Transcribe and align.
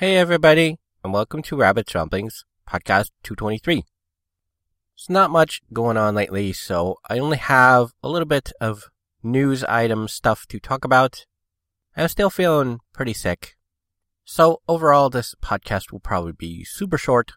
Hey 0.00 0.16
everybody, 0.16 0.78
and 1.02 1.12
welcome 1.12 1.42
to 1.42 1.56
Rabbit 1.56 1.92
Ramblings, 1.92 2.44
podcast 2.70 3.10
223. 3.24 3.82
There's 4.94 5.10
not 5.10 5.32
much 5.32 5.60
going 5.72 5.96
on 5.96 6.14
lately, 6.14 6.52
so 6.52 6.98
I 7.10 7.18
only 7.18 7.38
have 7.38 7.90
a 8.00 8.08
little 8.08 8.28
bit 8.28 8.52
of 8.60 8.90
news 9.24 9.64
item 9.64 10.06
stuff 10.06 10.46
to 10.50 10.60
talk 10.60 10.84
about. 10.84 11.26
I'm 11.96 12.06
still 12.06 12.30
feeling 12.30 12.78
pretty 12.92 13.12
sick. 13.12 13.56
So 14.24 14.60
overall, 14.68 15.10
this 15.10 15.34
podcast 15.42 15.90
will 15.90 15.98
probably 15.98 16.30
be 16.30 16.62
super 16.62 16.96
short. 16.96 17.32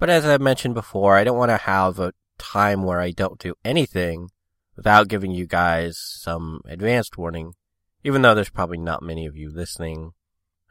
But 0.00 0.10
as 0.10 0.26
I 0.26 0.36
mentioned 0.38 0.74
before, 0.74 1.16
I 1.16 1.22
don't 1.22 1.38
want 1.38 1.50
to 1.50 1.58
have 1.58 2.00
a 2.00 2.12
time 2.38 2.82
where 2.82 2.98
I 2.98 3.12
don't 3.12 3.38
do 3.38 3.54
anything 3.64 4.30
without 4.74 5.06
giving 5.06 5.30
you 5.30 5.46
guys 5.46 5.96
some 5.96 6.60
advanced 6.66 7.16
warning, 7.16 7.52
even 8.02 8.22
though 8.22 8.34
there's 8.34 8.50
probably 8.50 8.78
not 8.78 9.00
many 9.00 9.26
of 9.26 9.36
you 9.36 9.48
listening 9.48 10.10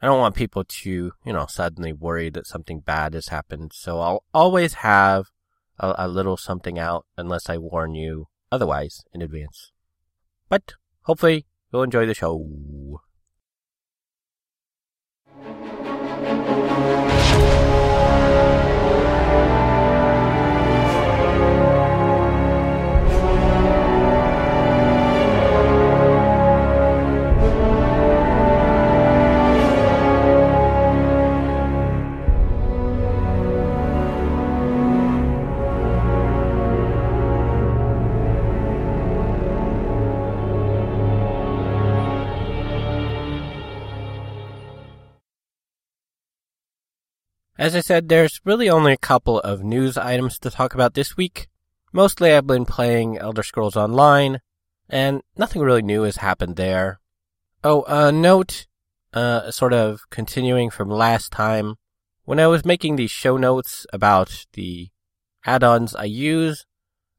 I 0.04 0.08
don't 0.08 0.20
want 0.20 0.36
people 0.36 0.66
to, 0.66 0.90
you 0.92 1.14
know, 1.32 1.46
suddenly 1.48 1.94
worry 1.94 2.30
that 2.32 2.46
something 2.46 2.82
bad 2.82 3.14
has 3.14 3.30
happened. 3.30 3.72
So 3.74 4.02
I'll 4.02 4.26
always 4.34 4.74
have 4.74 5.28
a, 5.80 5.96
a 5.98 6.08
little 6.10 6.36
something 6.36 6.78
out 6.78 7.06
unless 7.18 7.50
I 7.50 7.58
warn 7.58 7.96
you 7.96 8.28
otherwise 8.52 9.06
in 9.14 9.22
advance. 9.22 9.72
But 10.50 10.74
hopefully 11.04 11.46
you'll 11.72 11.84
enjoy 11.84 12.06
the 12.06 12.14
show. 12.14 12.46
As 47.64 47.78
I 47.78 47.80
said, 47.80 48.10
there's 48.10 48.42
really 48.44 48.70
only 48.70 48.92
a 48.92 48.98
couple 48.98 49.40
of 49.40 49.64
news 49.64 49.98
items 49.98 50.38
to 50.40 50.50
talk 50.50 50.74
about 50.74 50.96
this 50.96 51.16
week. 51.16 51.48
Mostly 51.94 52.34
I've 52.34 52.46
been 52.46 52.66
playing 52.66 53.18
Elder 53.18 53.42
Scrolls 53.42 53.78
Online, 53.78 54.42
and 54.90 55.22
nothing 55.38 55.62
really 55.62 55.82
new 55.82 56.02
has 56.02 56.18
happened 56.18 56.58
there. 56.58 57.00
Oh, 57.64 57.84
a 57.84 58.08
uh, 58.08 58.12
note, 58.12 58.68
uh, 59.14 59.50
sort 59.50 59.72
of 59.72 60.02
continuing 60.10 60.72
from 60.72 60.90
last 60.90 61.32
time. 61.32 61.76
When 62.26 62.38
I 62.38 62.48
was 62.48 62.66
making 62.66 62.98
these 62.98 63.12
show 63.12 63.38
notes 63.38 63.88
about 63.94 64.46
the 64.52 64.90
add-ons 65.46 65.96
I 65.96 66.04
use, 66.04 66.66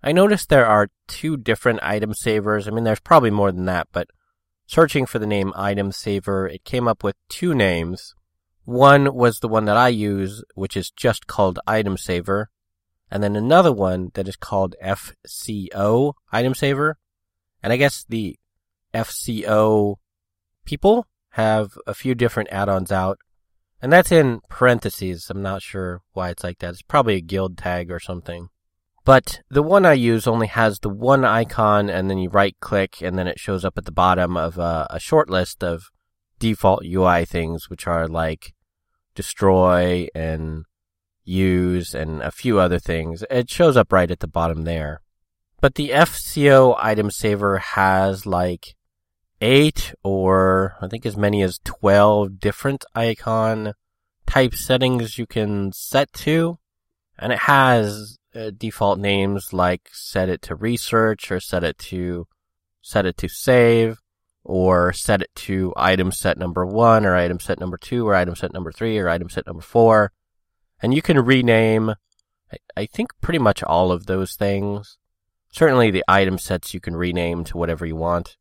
I 0.03 0.13
noticed 0.13 0.51
there 0.51 0.67
are 0.67 0.91
two 1.09 1.39
different 1.39 1.81
item 1.83 2.13
savers. 2.13 2.69
I 2.69 2.71
mean, 2.71 2.85
there's 2.85 3.01
probably 3.01 3.31
more 3.31 3.51
than 3.51 3.65
that, 3.65 3.89
but 3.93 4.09
searching 4.67 5.07
for 5.07 5.19
the 5.19 5.27
name 5.27 5.55
item 5.57 5.91
saver, 5.91 6.47
it 6.47 6.65
came 6.65 6.87
up 6.87 7.03
with 7.03 7.17
two 7.31 7.55
names. 7.55 8.15
One 8.65 9.15
was 9.15 9.41
the 9.41 9.49
one 9.49 9.67
that 9.67 9.77
I 9.77 9.89
use, 9.89 10.43
which 10.55 10.77
is 10.77 10.91
just 10.91 11.27
called 11.27 11.59
Item 11.67 11.99
Saver, 11.99 12.51
and 13.11 13.23
then 13.23 13.37
another 13.37 13.73
one 13.73 14.11
that 14.15 14.27
is 14.27 14.37
called 14.37 14.75
FCO 14.83 16.15
Item 16.33 16.55
Saver. 16.55 16.97
And 17.63 17.73
I 17.73 17.77
guess 17.77 18.05
the 18.09 18.37
FCO 18.95 19.97
people 20.65 21.07
have 21.31 21.73
a 21.87 21.95
few 21.95 22.15
different 22.15 22.49
add-ons 22.51 22.91
out, 22.91 23.19
and 23.83 23.93
that's 23.93 24.13
in 24.13 24.41
parentheses. 24.49 25.29
I'm 25.29 25.43
not 25.43 25.63
sure 25.63 26.01
why 26.13 26.31
it's 26.31 26.45
like 26.45 26.59
that. 26.61 26.71
It's 26.71 26.83
probably 26.83 27.17
a 27.17 27.21
guild 27.21 27.59
tag 27.59 27.91
or 27.91 28.01
something. 28.01 28.49
But 29.05 29.43
the 29.51 29.63
one 29.63 29.85
I 29.85 29.93
use 29.93 30.27
only 30.27 30.47
has 30.47 30.79
the 30.79 30.89
one 30.89 31.25
icon, 31.25 31.91
and 31.91 32.09
then 32.09 32.17
you 32.17 32.31
right 32.31 32.57
click, 32.61 33.03
and 33.03 33.19
then 33.19 33.27
it 33.27 33.39
shows 33.39 33.63
up 33.65 33.77
at 33.77 33.85
the 33.85 33.93
bottom 33.93 34.39
of 34.39 34.57
a, 34.57 34.87
a 34.89 34.99
short 34.99 35.29
list 35.29 35.63
of 35.63 35.91
default 36.45 36.85
UI 36.85 37.25
things, 37.25 37.71
which 37.71 37.87
are 37.87 38.07
like 38.07 38.53
destroy 39.15 40.07
and 40.15 40.65
use 41.25 41.95
and 41.95 42.21
a 42.21 42.31
few 42.31 42.59
other 42.59 42.79
things. 42.79 43.25
It 43.31 43.49
shows 43.49 43.79
up 43.79 43.91
right 43.91 44.11
at 44.11 44.21
the 44.21 44.27
bottom 44.27 44.65
there. 44.65 45.01
But 45.63 45.77
the 45.77 45.89
FCO 45.89 46.77
item 46.79 47.11
saver 47.11 47.57
has 47.57 48.27
like 48.27 48.75
eight 49.41 49.95
or 50.03 50.77
I 50.83 50.89
think 50.89 51.07
as 51.07 51.17
many 51.17 51.41
as 51.41 51.61
12 51.65 52.39
different 52.41 52.85
icon 52.95 53.73
type 54.27 54.55
settings 54.55 55.17
you 55.17 55.27
can 55.27 55.73
set 55.73 56.13
to. 56.25 56.59
And 57.19 57.33
it 57.33 57.39
has 57.39 58.19
uh, 58.35 58.51
default 58.55 58.99
names 58.99 59.55
like 59.55 59.89
set 59.95 60.29
it 60.29 60.43
to 60.43 60.55
research 60.55 61.33
or 61.33 61.41
set 61.41 61.65
it 61.65 61.79
to 61.79 62.27
set 62.83 63.07
it 63.07 63.17
to 63.17 63.29
save 63.31 63.97
or 64.45 64.93
set 64.93 65.23
it 65.23 65.35
to 65.35 65.73
item 65.77 66.13
set 66.13 66.39
number 66.39 66.67
one 66.67 67.07
or 67.07 67.17
item 67.17 67.41
set 67.41 67.59
number 67.59 67.79
two 67.79 68.07
or 68.07 68.15
item 68.15 68.37
set 68.37 68.53
number 68.53 68.71
three 68.71 68.99
or 68.99 69.09
item 69.09 69.31
set 69.31 69.47
number 69.47 69.63
four. 69.63 70.13
And 70.83 70.93
you 70.93 71.01
can 71.01 71.19
rename, 71.19 71.95
I 72.77 72.87
think 72.87 73.13
pretty 73.23 73.39
much 73.39 73.63
all 73.63 73.91
of 73.91 74.07
those 74.07 74.35
things. 74.35 74.99
Certainly 75.51 75.91
the 75.91 76.05
item 76.07 76.39
sets 76.39 76.75
you 76.75 76.81
can 76.81 76.95
rename 76.95 77.45
to 77.45 77.57
whatever 77.57 77.87
you 77.87 77.97
want. 77.97 78.37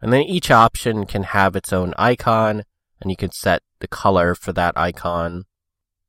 And 0.00 0.12
then 0.12 0.22
each 0.22 0.50
option 0.50 1.04
can 1.04 1.24
have 1.24 1.54
its 1.54 1.72
own 1.72 1.92
icon 1.98 2.64
and 3.00 3.10
you 3.10 3.16
can 3.16 3.32
set 3.32 3.62
the 3.80 3.88
color 3.88 4.34
for 4.34 4.52
that 4.54 4.76
icon. 4.76 5.44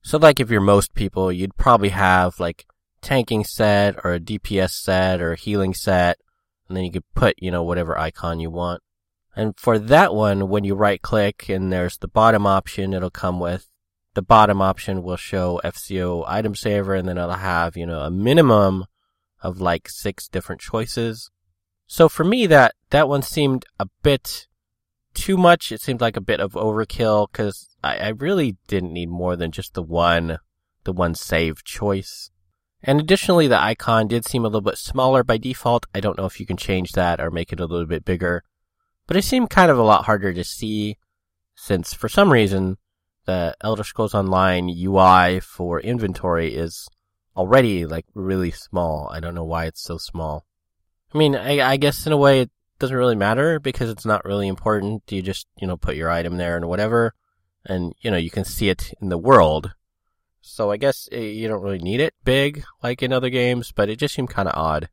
So 0.03 0.17
like 0.17 0.39
if 0.39 0.49
you're 0.49 0.61
most 0.61 0.93
people, 0.93 1.31
you'd 1.31 1.57
probably 1.57 1.89
have 1.89 2.39
like 2.39 2.65
tanking 3.01 3.43
set 3.43 3.95
or 4.03 4.13
a 4.13 4.19
DPS 4.19 4.71
set 4.71 5.21
or 5.21 5.33
a 5.33 5.37
healing 5.37 5.73
set. 5.73 6.17
And 6.67 6.77
then 6.77 6.85
you 6.85 6.91
could 6.91 7.13
put, 7.13 7.35
you 7.39 7.51
know, 7.51 7.63
whatever 7.63 7.97
icon 7.97 8.39
you 8.39 8.49
want. 8.49 8.81
And 9.35 9.57
for 9.57 9.79
that 9.79 10.13
one, 10.13 10.47
when 10.49 10.63
you 10.63 10.75
right 10.75 11.01
click 11.01 11.49
and 11.49 11.71
there's 11.71 11.97
the 11.97 12.07
bottom 12.07 12.45
option, 12.45 12.93
it'll 12.93 13.09
come 13.09 13.39
with 13.39 13.67
the 14.13 14.21
bottom 14.21 14.61
option 14.61 15.03
will 15.03 15.17
show 15.17 15.59
FCO 15.63 16.23
item 16.27 16.55
saver 16.55 16.93
and 16.93 17.07
then 17.07 17.17
it'll 17.17 17.33
have, 17.33 17.75
you 17.75 17.85
know, 17.85 18.01
a 18.01 18.11
minimum 18.11 18.85
of 19.41 19.59
like 19.59 19.89
six 19.89 20.27
different 20.27 20.61
choices. 20.61 21.31
So 21.87 22.07
for 22.07 22.23
me, 22.23 22.47
that, 22.47 22.75
that 22.91 23.09
one 23.09 23.21
seemed 23.21 23.65
a 23.79 23.87
bit 24.03 24.47
too 25.13 25.37
much. 25.37 25.71
It 25.71 25.81
seemed 25.81 26.01
like 26.01 26.17
a 26.17 26.21
bit 26.21 26.39
of 26.39 26.53
overkill 26.53 27.27
because 27.31 27.75
I, 27.83 27.97
I 27.97 28.07
really 28.09 28.57
didn't 28.67 28.93
need 28.93 29.09
more 29.09 29.35
than 29.35 29.51
just 29.51 29.73
the 29.73 29.83
one, 29.83 30.37
the 30.83 30.93
one 30.93 31.15
save 31.15 31.63
choice. 31.63 32.29
And 32.83 32.99
additionally, 32.99 33.47
the 33.47 33.61
icon 33.61 34.07
did 34.07 34.25
seem 34.25 34.43
a 34.43 34.47
little 34.47 34.61
bit 34.61 34.77
smaller 34.77 35.23
by 35.23 35.37
default. 35.37 35.85
I 35.95 36.01
don't 36.01 36.17
know 36.17 36.25
if 36.25 36.39
you 36.39 36.45
can 36.45 36.57
change 36.57 36.91
that 36.91 37.19
or 37.19 37.31
make 37.31 37.53
it 37.53 37.59
a 37.59 37.65
little 37.65 37.85
bit 37.85 38.05
bigger. 38.05 38.43
But 39.07 39.17
it 39.17 39.23
seemed 39.23 39.49
kind 39.49 39.69
of 39.69 39.77
a 39.77 39.83
lot 39.83 40.05
harder 40.05 40.33
to 40.33 40.43
see 40.43 40.97
since 41.55 41.93
for 41.93 42.09
some 42.09 42.31
reason 42.31 42.77
the 43.25 43.55
Elder 43.61 43.83
Scrolls 43.83 44.13
Online 44.13 44.69
UI 44.69 45.39
for 45.39 45.79
inventory 45.79 46.53
is 46.53 46.87
already 47.35 47.85
like 47.85 48.05
really 48.13 48.51
small. 48.51 49.09
I 49.11 49.19
don't 49.19 49.35
know 49.35 49.43
why 49.43 49.65
it's 49.65 49.81
so 49.81 49.97
small. 49.97 50.45
I 51.13 51.17
mean, 51.17 51.35
I, 51.35 51.59
I 51.71 51.77
guess 51.77 52.05
in 52.05 52.13
a 52.13 52.17
way 52.17 52.41
it 52.41 52.51
doesn't 52.79 52.95
really 52.95 53.15
matter 53.15 53.59
because 53.59 53.89
it's 53.89 54.05
not 54.05 54.25
really 54.25 54.47
important. 54.47 55.03
You 55.11 55.21
just, 55.21 55.47
you 55.57 55.67
know, 55.67 55.77
put 55.77 55.95
your 55.95 56.09
item 56.09 56.37
there 56.37 56.55
and 56.55 56.67
whatever, 56.67 57.13
and 57.65 57.93
you 58.01 58.11
know, 58.11 58.17
you 58.17 58.31
can 58.31 58.45
see 58.45 58.69
it 58.69 58.93
in 59.01 59.09
the 59.09 59.17
world. 59.17 59.73
So 60.41 60.71
I 60.71 60.77
guess 60.77 61.07
eh, 61.11 61.19
you 61.19 61.47
don't 61.47 61.61
really 61.61 61.79
need 61.79 62.01
it 62.01 62.13
big 62.25 62.63
like 62.81 63.01
in 63.01 63.13
other 63.13 63.29
games, 63.29 63.71
but 63.71 63.89
it 63.89 63.97
just 63.97 64.15
seemed 64.15 64.29
kind 64.29 64.49
of 64.49 64.57
odd. 64.57 64.89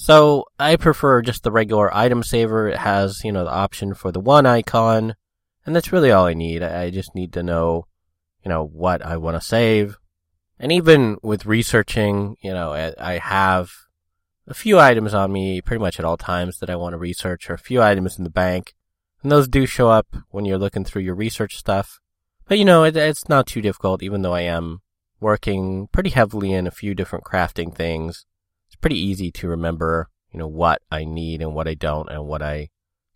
So 0.00 0.44
I 0.60 0.76
prefer 0.76 1.22
just 1.22 1.42
the 1.42 1.50
regular 1.50 1.92
item 1.92 2.22
saver. 2.22 2.68
It 2.68 2.78
has, 2.78 3.24
you 3.24 3.32
know, 3.32 3.42
the 3.42 3.50
option 3.50 3.94
for 3.94 4.12
the 4.12 4.20
one 4.20 4.46
icon, 4.46 5.16
and 5.66 5.74
that's 5.74 5.90
really 5.90 6.12
all 6.12 6.26
I 6.26 6.34
need. 6.34 6.62
I 6.62 6.90
just 6.90 7.16
need 7.16 7.32
to 7.32 7.42
know, 7.42 7.84
you 8.44 8.48
know, 8.48 8.64
what 8.64 9.04
I 9.04 9.16
want 9.16 9.36
to 9.36 9.46
save. 9.46 9.98
And 10.56 10.70
even 10.70 11.18
with 11.20 11.46
researching, 11.46 12.36
you 12.40 12.52
know, 12.52 12.92
I 12.96 13.18
have 13.18 13.72
a 14.46 14.54
few 14.54 14.78
items 14.78 15.14
on 15.14 15.32
me 15.32 15.60
pretty 15.60 15.80
much 15.80 15.98
at 15.98 16.04
all 16.04 16.16
times 16.16 16.60
that 16.60 16.70
I 16.70 16.76
want 16.76 16.92
to 16.92 16.98
research, 16.98 17.50
or 17.50 17.54
a 17.54 17.58
few 17.58 17.82
items 17.82 18.18
in 18.18 18.24
the 18.24 18.30
bank. 18.30 18.76
And 19.24 19.32
those 19.32 19.48
do 19.48 19.66
show 19.66 19.90
up 19.90 20.06
when 20.30 20.44
you're 20.44 20.58
looking 20.58 20.84
through 20.84 21.02
your 21.02 21.16
research 21.16 21.56
stuff. 21.56 21.98
But 22.46 22.56
you 22.56 22.64
know, 22.64 22.84
it, 22.84 22.96
it's 22.96 23.28
not 23.28 23.48
too 23.48 23.60
difficult, 23.60 24.04
even 24.04 24.22
though 24.22 24.34
I 24.34 24.42
am 24.42 24.80
working 25.18 25.88
pretty 25.90 26.10
heavily 26.10 26.52
in 26.52 26.68
a 26.68 26.70
few 26.70 26.94
different 26.94 27.24
crafting 27.24 27.74
things 27.74 28.26
pretty 28.80 28.98
easy 28.98 29.30
to 29.32 29.48
remember, 29.48 30.08
you 30.32 30.38
know, 30.38 30.48
what 30.48 30.82
I 30.90 31.04
need 31.04 31.42
and 31.42 31.54
what 31.54 31.68
I 31.68 31.74
don't 31.74 32.08
and 32.08 32.26
what 32.26 32.42
I 32.42 32.68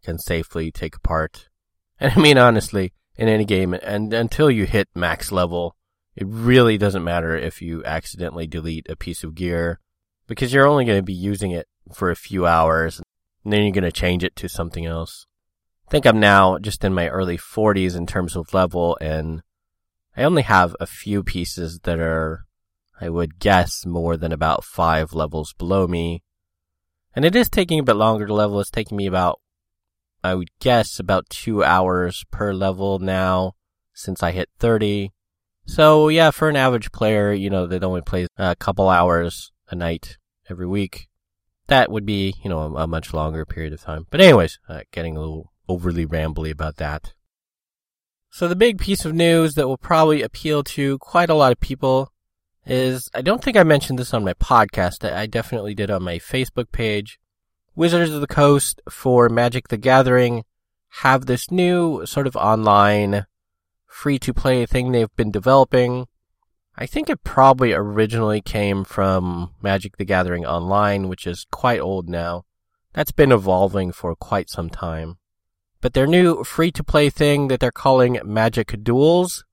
can 0.02 0.18
safely 0.18 0.70
take 0.70 0.96
apart. 0.96 1.48
And 2.00 2.12
I 2.16 2.20
mean, 2.20 2.36
honestly, 2.36 2.94
in 3.16 3.28
any 3.28 3.44
game, 3.44 3.74
and 3.74 4.12
until 4.12 4.50
you 4.50 4.66
hit 4.66 4.88
max 4.92 5.30
level, 5.30 5.76
it 6.16 6.26
really 6.26 6.76
doesn't 6.76 7.04
matter 7.04 7.36
if 7.36 7.62
you 7.62 7.84
accidentally 7.84 8.48
delete 8.48 8.88
a 8.88 8.96
piece 8.96 9.22
of 9.22 9.36
gear 9.36 9.78
because 10.26 10.52
you're 10.52 10.66
only 10.66 10.84
going 10.84 10.98
to 10.98 11.04
be 11.04 11.12
using 11.12 11.52
it 11.52 11.68
for 11.94 12.10
a 12.10 12.16
few 12.16 12.44
hours 12.44 13.00
and 13.44 13.52
then 13.52 13.62
you're 13.62 13.72
going 13.72 13.84
to 13.84 13.92
change 13.92 14.24
it 14.24 14.36
to 14.36 14.48
something 14.48 14.84
else. 14.84 15.26
I 15.86 15.90
think 15.90 16.06
I'm 16.06 16.20
now 16.20 16.58
just 16.58 16.84
in 16.84 16.92
my 16.94 17.08
early 17.08 17.38
40s 17.38 17.96
in 17.96 18.06
terms 18.06 18.36
of 18.36 18.52
level 18.54 18.98
and 19.00 19.42
I 20.16 20.24
only 20.24 20.42
have 20.42 20.76
a 20.80 20.86
few 20.86 21.22
pieces 21.22 21.80
that 21.84 21.98
are, 21.98 22.44
I 23.02 23.08
would 23.08 23.40
guess, 23.40 23.84
more 23.84 24.16
than 24.16 24.30
about 24.30 24.62
five 24.62 25.12
levels 25.12 25.54
below 25.54 25.88
me. 25.88 26.22
And 27.16 27.24
it 27.24 27.34
is 27.34 27.50
taking 27.50 27.80
a 27.80 27.82
bit 27.82 27.96
longer 27.96 28.28
to 28.28 28.32
level. 28.32 28.60
It's 28.60 28.70
taking 28.70 28.96
me 28.96 29.06
about, 29.06 29.40
I 30.22 30.36
would 30.36 30.50
guess, 30.60 31.00
about 31.00 31.28
two 31.28 31.64
hours 31.64 32.24
per 32.30 32.54
level 32.54 33.00
now 33.00 33.54
since 33.92 34.22
I 34.22 34.30
hit 34.30 34.50
30. 34.60 35.10
So 35.66 36.08
yeah, 36.10 36.30
for 36.30 36.48
an 36.48 36.54
average 36.54 36.92
player, 36.92 37.32
you 37.32 37.50
know, 37.50 37.66
that 37.66 37.82
only 37.82 38.02
plays 38.02 38.28
a 38.36 38.54
couple 38.54 38.88
hours 38.88 39.50
a 39.68 39.74
night 39.74 40.16
every 40.48 40.66
week, 40.68 41.08
that 41.66 41.90
would 41.90 42.06
be, 42.06 42.34
you 42.44 42.50
know, 42.50 42.76
a, 42.76 42.86
much 42.86 43.12
longer 43.12 43.44
period 43.44 43.72
of 43.72 43.80
time. 43.80 44.06
But 44.10 44.20
anyways, 44.20 44.60
uh, 44.68 44.82
getting 44.92 45.16
a 45.16 45.20
little 45.20 45.52
overly 45.68 46.06
rambly 46.06 46.52
about 46.52 46.76
that. 46.76 47.14
So 48.30 48.46
the 48.46 48.56
big 48.56 48.78
piece 48.78 49.04
of 49.04 49.12
news 49.12 49.54
that 49.54 49.66
will 49.66 49.76
probably 49.76 50.22
appeal 50.22 50.62
to 50.62 50.98
quite 50.98 51.30
a 51.30 51.34
lot 51.34 51.50
of 51.50 51.58
people 51.58 52.12
is, 52.66 53.08
I 53.14 53.22
don't 53.22 53.42
think 53.42 53.56
I 53.56 53.64
mentioned 53.64 53.98
this 53.98 54.14
on 54.14 54.24
my 54.24 54.34
podcast. 54.34 55.10
I 55.10 55.26
definitely 55.26 55.74
did 55.74 55.90
on 55.90 56.02
my 56.02 56.18
Facebook 56.18 56.70
page. 56.72 57.18
Wizards 57.74 58.12
of 58.12 58.20
the 58.20 58.26
Coast 58.26 58.80
for 58.88 59.28
Magic 59.28 59.68
the 59.68 59.76
Gathering 59.76 60.44
have 61.00 61.26
this 61.26 61.50
new 61.50 62.04
sort 62.04 62.26
of 62.26 62.36
online 62.36 63.26
free 63.86 64.18
to 64.18 64.34
play 64.34 64.66
thing 64.66 64.92
they've 64.92 65.14
been 65.16 65.30
developing. 65.30 66.06
I 66.76 66.86
think 66.86 67.08
it 67.10 67.24
probably 67.24 67.72
originally 67.72 68.40
came 68.40 68.84
from 68.84 69.54
Magic 69.62 69.96
the 69.96 70.04
Gathering 70.04 70.46
Online, 70.46 71.08
which 71.08 71.26
is 71.26 71.46
quite 71.50 71.80
old 71.80 72.08
now. 72.08 72.44
That's 72.92 73.12
been 73.12 73.32
evolving 73.32 73.92
for 73.92 74.14
quite 74.14 74.50
some 74.50 74.70
time. 74.70 75.18
But 75.80 75.94
their 75.94 76.06
new 76.06 76.44
free 76.44 76.70
to 76.72 76.84
play 76.84 77.10
thing 77.10 77.48
that 77.48 77.60
they're 77.60 77.72
calling 77.72 78.20
Magic 78.24 78.82
Duels 78.82 79.44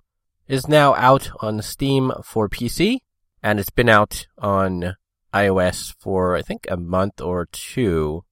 is 0.49 0.67
now 0.67 0.95
out 0.95 1.29
on 1.39 1.61
Steam 1.61 2.11
for 2.23 2.49
PC, 2.49 2.97
and 3.41 3.59
it's 3.59 3.69
been 3.69 3.87
out 3.87 4.27
on 4.39 4.95
iOS 5.33 5.95
for 5.99 6.35
I 6.35 6.41
think 6.41 6.65
a 6.69 6.75
month 6.75 7.21
or 7.21 7.47
two. 7.51 8.25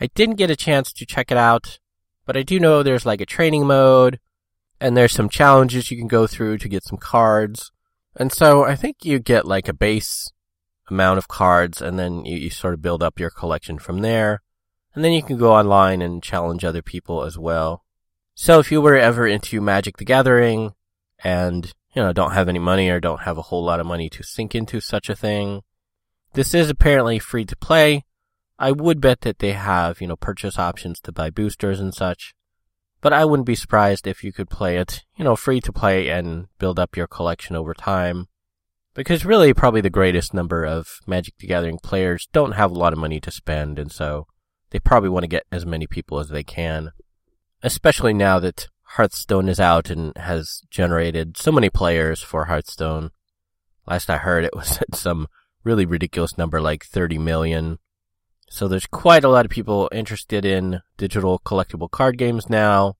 I 0.00 0.06
didn't 0.06 0.36
get 0.36 0.50
a 0.50 0.56
chance 0.56 0.92
to 0.94 1.06
check 1.06 1.30
it 1.30 1.36
out, 1.36 1.78
but 2.24 2.36
I 2.36 2.42
do 2.42 2.58
know 2.58 2.82
there's 2.82 3.06
like 3.06 3.20
a 3.20 3.26
training 3.26 3.66
mode, 3.66 4.18
and 4.80 4.96
there's 4.96 5.12
some 5.12 5.28
challenges 5.28 5.90
you 5.90 5.98
can 5.98 6.08
go 6.08 6.26
through 6.26 6.58
to 6.58 6.68
get 6.68 6.84
some 6.84 6.98
cards. 6.98 7.70
And 8.16 8.32
so 8.32 8.64
I 8.64 8.74
think 8.74 9.04
you 9.04 9.18
get 9.18 9.46
like 9.46 9.68
a 9.68 9.72
base 9.72 10.32
amount 10.90 11.18
of 11.18 11.28
cards 11.28 11.82
and 11.82 11.98
then 11.98 12.24
you, 12.24 12.38
you, 12.38 12.50
sort 12.50 12.74
of 12.74 12.80
build 12.80 13.02
up 13.02 13.20
your 13.20 13.30
collection 13.30 13.78
from 13.78 14.00
there. 14.00 14.42
And 14.94 15.04
then 15.04 15.12
you 15.12 15.22
can 15.22 15.36
go 15.36 15.52
online 15.52 16.00
and 16.00 16.22
challenge 16.22 16.64
other 16.64 16.82
people 16.82 17.24
as 17.24 17.38
well. 17.38 17.84
So 18.34 18.58
if 18.58 18.72
you 18.72 18.80
were 18.80 18.96
ever 18.96 19.26
into 19.26 19.60
Magic 19.60 19.98
the 19.98 20.04
Gathering 20.04 20.72
and, 21.24 21.72
you 21.94 22.02
know, 22.02 22.12
don't 22.12 22.32
have 22.32 22.48
any 22.48 22.58
money 22.58 22.88
or 22.88 23.00
don't 23.00 23.22
have 23.22 23.38
a 23.38 23.42
whole 23.42 23.64
lot 23.64 23.80
of 23.80 23.86
money 23.86 24.08
to 24.10 24.22
sink 24.22 24.54
into 24.54 24.80
such 24.80 25.08
a 25.08 25.16
thing, 25.16 25.62
this 26.34 26.54
is 26.54 26.70
apparently 26.70 27.18
free 27.18 27.44
to 27.44 27.56
play. 27.56 28.04
I 28.58 28.72
would 28.72 29.00
bet 29.00 29.22
that 29.22 29.38
they 29.38 29.52
have, 29.52 30.00
you 30.00 30.06
know, 30.06 30.16
purchase 30.16 30.58
options 30.58 31.00
to 31.00 31.12
buy 31.12 31.30
boosters 31.30 31.80
and 31.80 31.94
such. 31.94 32.34
But 33.00 33.12
I 33.12 33.24
wouldn't 33.24 33.46
be 33.46 33.54
surprised 33.54 34.06
if 34.06 34.24
you 34.24 34.32
could 34.32 34.50
play 34.50 34.76
it, 34.76 35.04
you 35.16 35.24
know, 35.24 35.36
free 35.36 35.60
to 35.60 35.72
play 35.72 36.08
and 36.08 36.48
build 36.58 36.78
up 36.78 36.96
your 36.96 37.06
collection 37.06 37.54
over 37.54 37.72
time. 37.72 38.26
Because 38.94 39.24
really, 39.24 39.54
probably 39.54 39.80
the 39.80 39.90
greatest 39.90 40.34
number 40.34 40.64
of 40.64 40.98
Magic 41.06 41.34
the 41.38 41.46
Gathering 41.46 41.78
players 41.78 42.28
don't 42.32 42.52
have 42.52 42.72
a 42.72 42.78
lot 42.78 42.92
of 42.92 42.98
money 42.98 43.20
to 43.20 43.30
spend, 43.30 43.78
and 43.78 43.92
so 43.92 44.26
they 44.70 44.80
probably 44.80 45.08
want 45.08 45.22
to 45.22 45.28
get 45.28 45.44
as 45.52 45.64
many 45.64 45.86
people 45.86 46.18
as 46.18 46.30
they 46.30 46.42
can. 46.42 46.90
Especially 47.62 48.12
now 48.12 48.40
that 48.40 48.68
Hearthstone 48.96 49.48
is 49.48 49.60
out 49.60 49.90
and 49.90 50.16
has 50.16 50.62
generated 50.70 51.36
so 51.36 51.52
many 51.52 51.70
players 51.70 52.22
for 52.22 52.46
Hearthstone. 52.46 53.10
Last 53.86 54.10
I 54.10 54.18
heard, 54.18 54.44
it 54.44 54.54
was 54.56 54.78
at 54.78 54.94
some 54.94 55.28
really 55.64 55.86
ridiculous 55.86 56.38
number 56.38 56.60
like 56.60 56.84
30 56.84 57.18
million. 57.18 57.78
So 58.50 58.66
there's 58.66 58.86
quite 58.86 59.24
a 59.24 59.28
lot 59.28 59.44
of 59.44 59.50
people 59.50 59.90
interested 59.92 60.44
in 60.44 60.80
digital 60.96 61.38
collectible 61.40 61.90
card 61.90 62.16
games 62.16 62.48
now. 62.48 62.96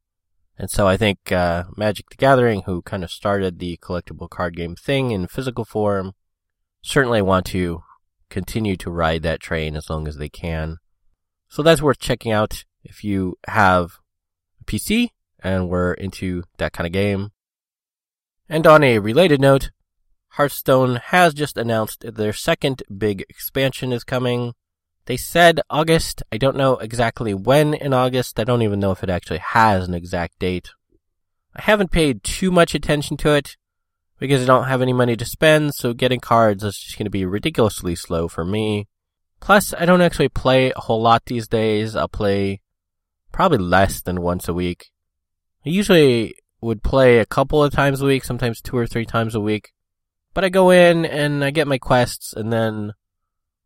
And 0.59 0.71
so 0.71 0.87
I 0.87 0.97
think 0.97 1.33
uh, 1.33 1.65
Magic 1.77 2.11
the 2.11 2.17
Gathering, 2.17 2.63
who 2.67 2.83
kind 2.83 3.05
of 3.05 3.11
started 3.11 3.59
the 3.59 3.79
collectible 3.79 4.29
card 4.29 4.57
game 4.57 4.75
thing 4.75 5.13
in 5.13 5.27
physical 5.29 5.65
form, 5.65 6.13
certainly 6.83 7.23
want 7.23 7.47
to 7.47 7.83
continue 8.29 8.77
to 8.77 8.91
ride 8.91 9.23
that 9.23 9.41
train 9.41 9.77
as 9.77 9.89
long 9.89 10.07
as 10.07 10.17
they 10.17 10.29
can. 10.29 10.79
So 11.49 11.63
that's 11.63 11.81
worth 11.81 11.99
checking 11.99 12.33
out 12.33 12.65
if 12.85 13.03
you 13.03 13.39
have 13.47 13.99
a 14.61 14.65
PC 14.65 15.11
and 15.41 15.69
were 15.69 15.95
into 15.95 16.43
that 16.59 16.73
kind 16.73 16.87
of 16.87 16.93
game. 16.93 17.31
And 18.49 18.67
on 18.67 18.83
a 18.83 18.99
related 18.99 19.41
note, 19.41 19.71
Hearthstone 20.31 20.97
has 20.97 21.35
just 21.35 21.57
announced 21.57 22.05
their 22.07 22.33
second 22.33 22.83
big 22.97 23.25
expansion 23.29 23.93
is 23.93 24.05
coming. 24.05 24.55
They 25.07 25.17
said 25.17 25.61
August. 25.71 26.23
I 26.31 26.39
don't 26.39 26.57
know 26.57 26.77
exactly 26.77 27.35
when 27.35 27.75
in 27.75 27.93
August. 27.93 28.39
I 28.39 28.45
don't 28.45 28.63
even 28.63 28.79
know 28.79 28.93
if 28.93 29.03
it 29.03 29.11
actually 29.11 29.39
has 29.39 29.89
an 29.89 29.95
exact 29.95 30.39
date. 30.39 30.71
I 31.57 31.63
haven't 31.63 31.91
paid 31.91 32.23
too 32.23 32.51
much 32.51 32.75
attention 32.75 33.17
to 33.19 33.35
it 33.35 33.57
because 34.19 34.43
I 34.43 34.47
don't 34.47 34.69
have 34.69 34.83
any 34.83 34.93
money 34.93 35.17
to 35.17 35.25
spend, 35.25 35.75
so 35.75 35.93
getting 35.93 36.21
cards 36.21 36.63
is 36.63 36.79
just 36.79 36.99
going 36.99 37.07
to 37.07 37.11
be 37.11 37.25
ridiculously 37.25 37.95
slow 37.95 38.29
for 38.29 38.45
me. 38.45 38.87
Plus, 39.41 39.73
I 39.79 39.87
don't 39.87 40.03
actually 40.03 40.29
play 40.29 40.73
a 40.73 40.81
whole 40.81 41.01
lot 41.01 41.25
these 41.27 41.49
days. 41.49 41.97
I'll 41.97 42.09
play 42.09 42.61
probably 43.33 43.59
less 43.59 44.01
than 44.01 44.21
once 44.21 44.49
a 44.49 44.55
week. 44.55 44.91
I 45.69 45.71
usually 45.71 46.35
would 46.63 46.83
play 46.83 47.19
a 47.19 47.27
couple 47.27 47.63
of 47.63 47.75
times 47.75 48.01
a 48.01 48.07
week, 48.07 48.25
sometimes 48.25 48.63
two 48.63 48.75
or 48.75 48.87
three 48.87 49.05
times 49.05 49.35
a 49.35 49.41
week. 49.41 49.75
But 50.33 50.43
I 50.43 50.49
go 50.49 50.71
in 50.71 51.05
and 51.05 51.45
I 51.45 51.51
get 51.51 51.69
my 51.69 51.77
quests 51.77 52.33
and 52.33 52.51
then 52.51 52.95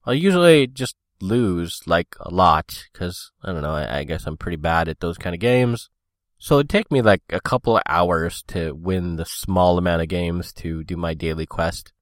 I'll 0.04 0.12
usually 0.12 0.66
just 0.66 0.96
lose 1.20 1.80
like 1.86 2.16
a 2.18 2.34
lot 2.34 2.86
because 2.92 3.30
I 3.44 3.52
don't 3.52 3.62
know. 3.62 3.74
I, 3.74 3.98
I, 3.98 4.02
guess 4.02 4.26
I'm 4.26 4.36
pretty 4.36 4.56
bad 4.56 4.88
at 4.88 4.98
those 4.98 5.16
kind 5.16 5.32
of 5.32 5.38
games. 5.38 5.90
So 6.38 6.56
it'd 6.56 6.68
take 6.68 6.90
me 6.90 7.02
like 7.02 7.22
a 7.30 7.40
couple 7.40 7.76
of 7.76 7.84
hours 7.86 8.42
to 8.48 8.72
win 8.72 9.14
the 9.14 9.24
small 9.24 9.78
amount 9.78 10.02
of 10.02 10.08
games 10.08 10.52
to 10.54 10.82
do 10.82 10.96
my 10.96 11.14
daily 11.14 11.46
quest. 11.46 11.92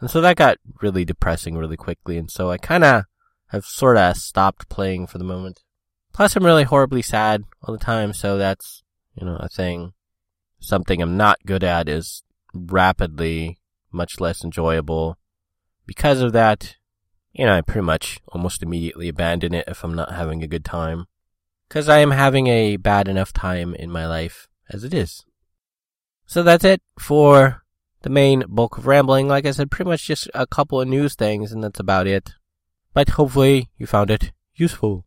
And 0.00 0.08
so 0.08 0.20
that 0.20 0.36
got 0.36 0.58
really 0.80 1.04
depressing 1.04 1.56
really 1.56 1.76
quickly. 1.76 2.16
And 2.16 2.30
so 2.30 2.48
I 2.52 2.58
kind 2.58 2.84
of 2.84 3.06
have 3.48 3.64
sort 3.64 3.96
of 3.96 4.16
stopped 4.16 4.68
playing 4.68 5.08
for 5.08 5.18
the 5.18 5.24
moment. 5.24 5.64
Plus 6.12 6.36
I'm 6.36 6.44
really 6.44 6.62
horribly 6.62 7.02
sad 7.02 7.42
all 7.60 7.76
the 7.76 7.84
time. 7.84 8.12
So 8.12 8.38
that's, 8.38 8.84
you 9.14 9.26
know, 9.26 9.36
a 9.36 9.48
thing. 9.48 9.92
Something 10.60 11.02
I'm 11.02 11.16
not 11.16 11.38
good 11.44 11.64
at 11.64 11.88
is 11.88 12.22
rapidly 12.54 13.58
much 13.90 14.20
less 14.20 14.44
enjoyable. 14.44 15.18
Because 15.86 16.20
of 16.20 16.32
that, 16.32 16.76
you 17.32 17.46
know, 17.46 17.56
I 17.56 17.60
pretty 17.60 17.84
much 17.84 18.20
almost 18.28 18.62
immediately 18.62 19.08
abandon 19.08 19.54
it 19.54 19.64
if 19.66 19.82
I'm 19.82 19.94
not 19.94 20.12
having 20.12 20.42
a 20.42 20.48
good 20.48 20.64
time. 20.64 21.06
Because 21.68 21.88
I 21.88 21.98
am 21.98 22.10
having 22.10 22.46
a 22.46 22.76
bad 22.76 23.08
enough 23.08 23.32
time 23.32 23.74
in 23.74 23.90
my 23.90 24.06
life 24.06 24.48
as 24.70 24.84
it 24.84 24.94
is. 24.94 25.24
So 26.26 26.42
that's 26.42 26.64
it 26.64 26.82
for 26.98 27.62
the 28.02 28.10
main 28.10 28.44
bulk 28.48 28.78
of 28.78 28.86
rambling. 28.86 29.28
Like 29.28 29.46
I 29.46 29.50
said, 29.50 29.70
pretty 29.70 29.88
much 29.88 30.06
just 30.06 30.28
a 30.34 30.46
couple 30.46 30.80
of 30.80 30.88
news 30.88 31.14
things, 31.14 31.52
and 31.52 31.62
that's 31.64 31.80
about 31.80 32.06
it. 32.06 32.32
But 32.94 33.10
hopefully 33.10 33.70
you 33.78 33.86
found 33.86 34.10
it 34.10 34.32
useful. 34.54 35.06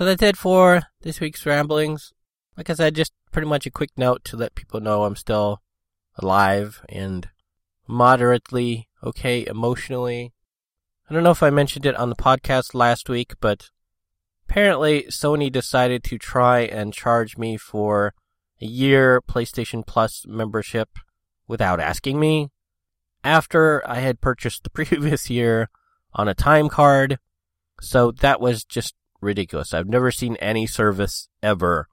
So 0.00 0.06
that's 0.06 0.22
it 0.22 0.38
for 0.38 0.84
this 1.02 1.20
week's 1.20 1.44
ramblings. 1.44 2.14
Like 2.56 2.70
I 2.70 2.72
said, 2.72 2.94
just 2.94 3.12
pretty 3.32 3.46
much 3.46 3.66
a 3.66 3.70
quick 3.70 3.90
note 3.98 4.24
to 4.24 4.36
let 4.38 4.54
people 4.54 4.80
know 4.80 5.04
I'm 5.04 5.14
still 5.14 5.60
alive 6.16 6.80
and 6.88 7.28
moderately 7.86 8.88
okay 9.04 9.44
emotionally. 9.46 10.32
I 11.06 11.12
don't 11.12 11.22
know 11.22 11.32
if 11.32 11.42
I 11.42 11.50
mentioned 11.50 11.84
it 11.84 11.96
on 11.96 12.08
the 12.08 12.16
podcast 12.16 12.72
last 12.72 13.10
week, 13.10 13.34
but 13.42 13.68
apparently 14.48 15.02
Sony 15.10 15.52
decided 15.52 16.02
to 16.04 16.16
try 16.16 16.60
and 16.60 16.94
charge 16.94 17.36
me 17.36 17.58
for 17.58 18.14
a 18.58 18.64
year 18.64 19.20
PlayStation 19.20 19.86
Plus 19.86 20.24
membership 20.26 20.88
without 21.46 21.78
asking 21.78 22.18
me 22.18 22.48
after 23.22 23.86
I 23.86 23.96
had 23.96 24.22
purchased 24.22 24.64
the 24.64 24.70
previous 24.70 25.28
year 25.28 25.68
on 26.14 26.26
a 26.26 26.32
time 26.32 26.70
card. 26.70 27.18
So 27.82 28.12
that 28.12 28.40
was 28.40 28.64
just 28.64 28.94
ridiculous. 29.20 29.74
I've 29.74 29.88
never 29.88 30.10
seen 30.10 30.36
any 30.36 30.66
service 30.66 31.28
ever 31.42 31.88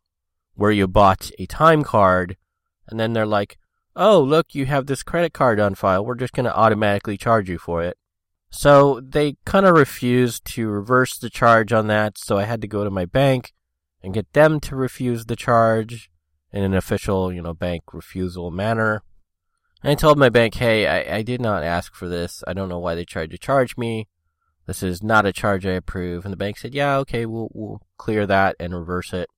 where 0.55 0.72
you 0.72 0.88
bought 0.88 1.31
a 1.38 1.46
time 1.46 1.84
card, 1.84 2.38
and 2.88 3.00
then 3.00 3.13
they're 3.13 3.25
like, 3.25 3.57
oh, 3.96 4.19
look, 4.19 4.53
you 4.53 4.65
have 4.65 4.86
this 4.86 5.03
credit 5.03 5.34
card 5.34 5.60
on 5.60 5.75
file. 5.75 6.05
We're 6.05 6.15
just 6.15 6.34
going 6.34 6.46
to 6.46 6.55
automatically 6.55 7.17
charge 7.17 7.50
you 7.50 7.57
for 7.57 7.84
it. 7.84 7.98
So 8.50 9.01
they 9.03 9.36
kind 9.46 9.65
of 9.65 9.75
refused 9.75 10.46
to 10.53 10.69
reverse 10.69 11.17
the 11.17 11.29
charge 11.29 11.74
on 11.74 11.88
that, 11.88 12.17
so 12.17 12.38
I 12.38 12.43
had 12.43 12.62
to 12.62 12.67
go 12.67 12.84
to 12.84 12.89
my 12.89 13.05
bank 13.05 13.53
and 14.01 14.13
get 14.13 14.31
them 14.34 14.60
to 14.62 14.75
refuse 14.75 15.25
the 15.25 15.36
charge 15.36 16.10
in 16.51 16.63
an 16.63 16.74
official, 16.74 17.34
you 17.34 17.41
know, 17.41 17.53
bank 17.53 17.84
refusal 17.93 18.51
manner. 18.51 19.03
And 19.84 19.91
I 19.91 19.96
told 19.96 20.17
my 20.17 20.29
bank, 20.29 20.55
hey, 20.55 20.88
I, 20.88 21.17
I 21.17 21.22
did 21.22 21.41
not 21.41 21.63
ask 21.63 21.93
for 21.93 22.07
this. 22.07 22.43
I 22.48 22.53
don't 22.53 22.69
know 22.69 22.79
why 22.79 22.96
they 22.96 23.05
tried 23.05 23.31
to 23.31 23.38
charge 23.38 23.77
me. 23.77 24.07
This 24.67 24.83
is 24.83 25.01
not 25.01 25.25
a 25.25 25.33
charge 25.33 25.65
I 25.65 25.71
approve. 25.71 26.25
And 26.25 26.31
the 26.33 26.38
bank 26.38 26.57
said, 26.57 26.75
yeah, 26.75 26.97
okay, 26.97 27.25
we'll, 27.25 27.50
we'll 27.53 27.81
clear 27.97 28.27
that 28.27 28.55
and 28.59 28.75
reverse 28.75 29.13
it. 29.13 29.29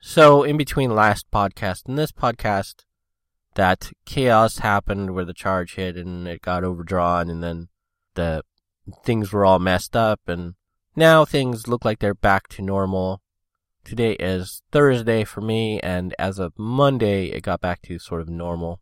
So 0.00 0.42
in 0.42 0.56
between 0.56 0.94
last 0.94 1.30
podcast 1.30 1.86
and 1.86 1.98
this 1.98 2.10
podcast, 2.10 2.86
that 3.54 3.90
chaos 4.06 4.58
happened 4.58 5.14
where 5.14 5.26
the 5.26 5.34
charge 5.34 5.74
hit 5.74 5.96
and 5.96 6.26
it 6.26 6.40
got 6.40 6.64
overdrawn 6.64 7.28
and 7.28 7.42
then 7.42 7.68
the 8.14 8.42
things 9.04 9.32
were 9.32 9.44
all 9.44 9.58
messed 9.58 9.94
up 9.94 10.20
and 10.26 10.54
now 10.96 11.26
things 11.26 11.68
look 11.68 11.84
like 11.84 11.98
they're 11.98 12.14
back 12.14 12.48
to 12.48 12.62
normal. 12.62 13.20
Today 13.84 14.12
is 14.12 14.62
Thursday 14.72 15.24
for 15.24 15.42
me 15.42 15.78
and 15.80 16.14
as 16.18 16.38
of 16.38 16.58
Monday 16.58 17.26
it 17.26 17.42
got 17.42 17.60
back 17.60 17.82
to 17.82 17.98
sort 17.98 18.22
of 18.22 18.30
normal. 18.30 18.80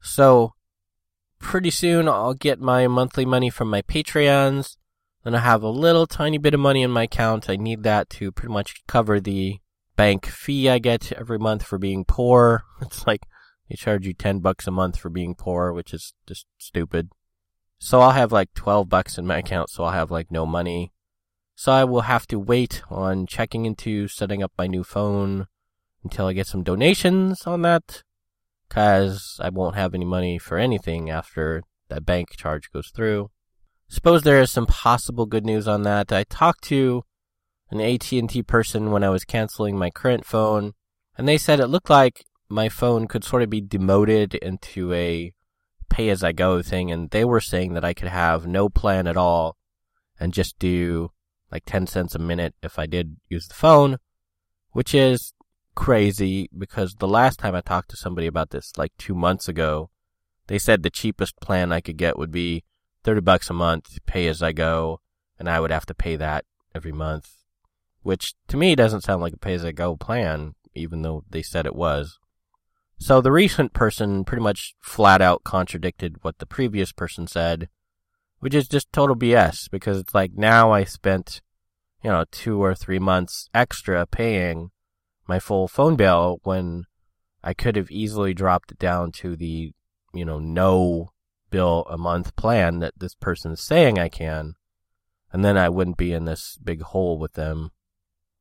So 0.00 0.54
pretty 1.38 1.70
soon 1.70 2.08
I'll 2.08 2.34
get 2.34 2.60
my 2.60 2.86
monthly 2.86 3.26
money 3.26 3.50
from 3.50 3.68
my 3.68 3.82
Patreons. 3.82 4.76
Then 5.24 5.34
I 5.34 5.40
have 5.40 5.62
a 5.62 5.68
little 5.68 6.06
tiny 6.06 6.38
bit 6.38 6.54
of 6.54 6.60
money 6.60 6.82
in 6.82 6.90
my 6.90 7.04
account. 7.04 7.50
I 7.50 7.56
need 7.56 7.82
that 7.82 8.08
to 8.10 8.32
pretty 8.32 8.52
much 8.52 8.86
cover 8.86 9.20
the 9.20 9.58
bank 9.96 10.26
fee 10.26 10.68
I 10.68 10.78
get 10.78 11.12
every 11.12 11.38
month 11.38 11.64
for 11.64 11.78
being 11.78 12.04
poor. 12.04 12.64
It's 12.80 13.06
like 13.06 13.26
they 13.68 13.74
charge 13.74 14.06
you 14.06 14.14
10 14.14 14.38
bucks 14.38 14.66
a 14.66 14.70
month 14.70 14.98
for 14.98 15.10
being 15.10 15.34
poor, 15.34 15.72
which 15.72 15.92
is 15.92 16.14
just 16.26 16.46
stupid. 16.56 17.10
So 17.78 18.00
I'll 18.00 18.12
have 18.12 18.32
like 18.32 18.54
12 18.54 18.88
bucks 18.88 19.18
in 19.18 19.26
my 19.26 19.38
account, 19.38 19.70
so 19.70 19.84
I'll 19.84 19.92
have 19.92 20.10
like 20.10 20.30
no 20.30 20.46
money. 20.46 20.92
So 21.54 21.72
I 21.72 21.84
will 21.84 22.02
have 22.02 22.26
to 22.28 22.38
wait 22.38 22.82
on 22.88 23.26
checking 23.26 23.66
into 23.66 24.06
setting 24.08 24.42
up 24.42 24.52
my 24.56 24.68
new 24.68 24.84
phone 24.84 25.48
until 26.04 26.26
I 26.26 26.32
get 26.32 26.46
some 26.46 26.62
donations 26.62 27.46
on 27.46 27.62
that, 27.62 28.04
cause 28.70 29.38
I 29.42 29.48
won't 29.48 29.74
have 29.74 29.94
any 29.94 30.04
money 30.04 30.38
for 30.38 30.56
anything 30.56 31.10
after 31.10 31.62
that 31.88 32.06
bank 32.06 32.36
charge 32.36 32.70
goes 32.72 32.90
through. 32.94 33.30
Suppose 33.88 34.22
there 34.22 34.40
is 34.40 34.50
some 34.50 34.66
possible 34.66 35.26
good 35.26 35.46
news 35.46 35.66
on 35.66 35.82
that. 35.82 36.12
I 36.12 36.24
talked 36.24 36.62
to 36.64 37.04
an 37.70 37.80
AT&T 37.80 38.42
person 38.42 38.90
when 38.90 39.02
I 39.02 39.08
was 39.08 39.24
canceling 39.24 39.78
my 39.78 39.90
current 39.90 40.26
phone, 40.26 40.74
and 41.16 41.26
they 41.26 41.38
said 41.38 41.58
it 41.58 41.68
looked 41.68 41.90
like 41.90 42.26
my 42.48 42.68
phone 42.68 43.06
could 43.06 43.24
sort 43.24 43.42
of 43.42 43.50
be 43.50 43.60
demoted 43.60 44.34
into 44.34 44.92
a 44.92 45.32
pay 45.88 46.10
as 46.10 46.22
I 46.22 46.32
go 46.32 46.62
thing, 46.62 46.90
and 46.90 47.10
they 47.10 47.24
were 47.24 47.40
saying 47.40 47.74
that 47.74 47.84
I 47.84 47.94
could 47.94 48.08
have 48.08 48.46
no 48.46 48.68
plan 48.68 49.06
at 49.06 49.16
all 49.16 49.56
and 50.20 50.34
just 50.34 50.58
do 50.58 51.10
like 51.50 51.64
10 51.64 51.86
cents 51.86 52.14
a 52.14 52.18
minute 52.18 52.54
if 52.62 52.78
I 52.78 52.86
did 52.86 53.16
use 53.28 53.48
the 53.48 53.54
phone, 53.54 53.96
which 54.72 54.94
is 54.94 55.32
crazy 55.74 56.50
because 56.56 56.96
the 56.96 57.08
last 57.08 57.38
time 57.38 57.54
I 57.54 57.62
talked 57.62 57.90
to 57.90 57.96
somebody 57.96 58.26
about 58.26 58.50
this, 58.50 58.72
like 58.76 58.92
two 58.98 59.14
months 59.14 59.48
ago, 59.48 59.90
they 60.46 60.58
said 60.58 60.82
the 60.82 60.90
cheapest 60.90 61.40
plan 61.40 61.72
I 61.72 61.80
could 61.80 61.96
get 61.96 62.18
would 62.18 62.32
be 62.32 62.64
30 63.08 63.22
bucks 63.22 63.48
a 63.48 63.54
month, 63.54 63.98
pay 64.04 64.26
as 64.26 64.42
I 64.42 64.52
go, 64.52 65.00
and 65.38 65.48
I 65.48 65.60
would 65.60 65.70
have 65.70 65.86
to 65.86 65.94
pay 65.94 66.16
that 66.16 66.44
every 66.74 66.92
month, 66.92 67.36
which 68.02 68.34
to 68.48 68.56
me 68.58 68.74
doesn't 68.74 69.00
sound 69.00 69.22
like 69.22 69.32
a 69.32 69.38
pay 69.38 69.54
as 69.54 69.64
I 69.64 69.72
go 69.72 69.96
plan, 69.96 70.56
even 70.74 71.00
though 71.00 71.24
they 71.30 71.40
said 71.40 71.64
it 71.64 71.74
was. 71.74 72.18
So 72.98 73.22
the 73.22 73.32
recent 73.32 73.72
person 73.72 74.26
pretty 74.26 74.42
much 74.42 74.74
flat 74.82 75.22
out 75.22 75.42
contradicted 75.42 76.22
what 76.22 76.36
the 76.36 76.44
previous 76.44 76.92
person 76.92 77.26
said, 77.26 77.70
which 78.40 78.54
is 78.54 78.68
just 78.68 78.92
total 78.92 79.16
BS 79.16 79.70
because 79.70 79.96
it's 79.96 80.14
like 80.14 80.32
now 80.34 80.70
I 80.70 80.84
spent, 80.84 81.40
you 82.04 82.10
know, 82.10 82.26
two 82.30 82.62
or 82.62 82.74
three 82.74 82.98
months 82.98 83.48
extra 83.54 84.04
paying 84.04 84.70
my 85.26 85.38
full 85.38 85.66
phone 85.66 85.96
bill 85.96 86.40
when 86.42 86.84
I 87.42 87.54
could 87.54 87.76
have 87.76 87.90
easily 87.90 88.34
dropped 88.34 88.70
it 88.70 88.78
down 88.78 89.12
to 89.12 89.34
the, 89.34 89.72
you 90.12 90.26
know, 90.26 90.38
no 90.38 91.08
bill 91.50 91.86
a 91.88 91.98
month 91.98 92.36
plan 92.36 92.80
that 92.80 92.98
this 92.98 93.14
person 93.14 93.52
is 93.52 93.60
saying 93.60 93.98
I 93.98 94.08
can. 94.08 94.54
And 95.32 95.44
then 95.44 95.58
I 95.58 95.68
wouldn't 95.68 95.98
be 95.98 96.12
in 96.12 96.24
this 96.24 96.58
big 96.62 96.82
hole 96.82 97.18
with 97.18 97.34
them. 97.34 97.72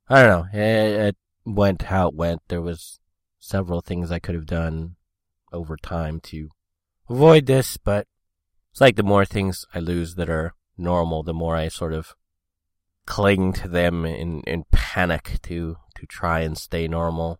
I 0.09 0.23
don't 0.23 0.53
know. 0.53 0.59
It, 0.59 1.07
it 1.07 1.17
went 1.45 1.83
how 1.83 2.09
it 2.09 2.15
went. 2.15 2.41
There 2.47 2.61
was 2.61 2.99
several 3.39 3.81
things 3.81 4.11
I 4.11 4.19
could 4.19 4.35
have 4.35 4.45
done 4.45 4.95
over 5.51 5.75
time 5.77 6.19
to 6.21 6.49
avoid 7.09 7.45
this, 7.45 7.77
but 7.77 8.07
it's 8.71 8.81
like 8.81 8.95
the 8.95 9.03
more 9.03 9.25
things 9.25 9.65
I 9.73 9.79
lose 9.79 10.15
that 10.15 10.29
are 10.29 10.53
normal, 10.77 11.23
the 11.23 11.33
more 11.33 11.55
I 11.55 11.67
sort 11.67 11.93
of 11.93 12.15
cling 13.05 13.53
to 13.53 13.67
them 13.67 14.05
in, 14.05 14.41
in 14.41 14.65
panic 14.71 15.39
to, 15.43 15.77
to 15.95 16.05
try 16.05 16.41
and 16.41 16.57
stay 16.57 16.87
normal. 16.87 17.39